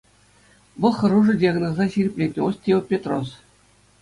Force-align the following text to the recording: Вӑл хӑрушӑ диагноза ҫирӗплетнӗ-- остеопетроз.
Вӑл 0.85 0.93
хӑрушӑ 0.99 1.33
диагноза 1.43 1.85
ҫирӗплетнӗ-- 1.97 2.41
остеопетроз. 2.49 3.27